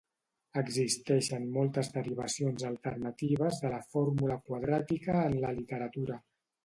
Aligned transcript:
Existeixen 0.59 1.43
moltes 1.57 1.91
derivacions 1.97 2.65
alternatives 2.69 3.61
de 3.67 3.71
la 3.75 3.83
fórmula 3.93 4.39
quadràtica 4.49 5.19
en 5.29 5.37
la 5.45 5.53
literatura. 5.61 6.19